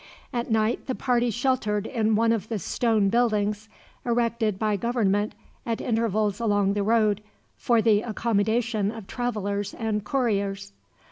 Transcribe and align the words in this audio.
At 0.33 0.49
night 0.49 0.87
the 0.87 0.95
party 0.95 1.29
sheltered 1.29 1.85
in 1.85 2.15
one 2.15 2.31
of 2.31 2.49
the 2.49 2.57
stone 2.57 3.09
buildings, 3.09 3.69
erected 4.03 4.57
by 4.57 4.75
government 4.75 5.35
at 5.63 5.79
intervals 5.79 6.39
along 6.39 6.73
the 6.73 6.81
road, 6.81 7.21
for 7.55 7.83
the 7.83 8.01
accommodation 8.01 8.89
of 8.89 9.05
travelers 9.05 9.75
and 9.75 10.03
couriers. 10.03 10.73